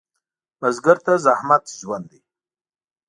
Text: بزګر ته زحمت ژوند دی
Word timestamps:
بزګر 0.59 0.97
ته 1.05 1.13
زحمت 1.25 1.63
ژوند 1.79 2.05
دی 2.11 2.19